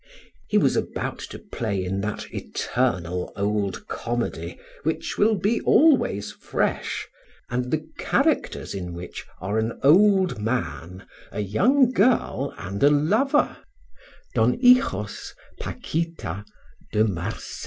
[0.47, 7.07] He was about to play in that eternal old comedy which will be always fresh,
[7.51, 13.57] and the characters in which are an old man, a young girl, and a lover:
[14.33, 16.45] Don Hijos, Paquita,
[16.91, 17.59] De Marsay.